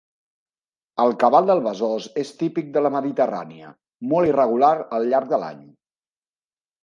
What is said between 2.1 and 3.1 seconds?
és típic de la